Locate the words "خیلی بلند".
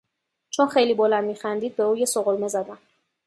0.67-1.23